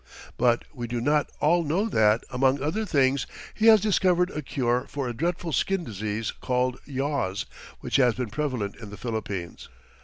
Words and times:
But 0.35 0.63
we 0.73 0.87
do 0.87 0.99
not 0.99 1.29
all 1.41 1.63
know 1.63 1.87
that, 1.87 2.23
among 2.31 2.59
other 2.59 2.87
things, 2.87 3.27
he 3.53 3.67
has 3.67 3.79
discovered 3.79 4.31
a 4.31 4.41
cure 4.41 4.87
for 4.89 5.07
a 5.07 5.13
dreadful 5.13 5.53
skin 5.53 5.83
disease 5.83 6.31
called 6.31 6.79
yaws, 6.85 7.45
which 7.81 7.97
has 7.97 8.15
been 8.15 8.31
prevalent 8.31 8.75
in 8.77 8.89
the 8.89 8.97
Philippines. 8.97 9.69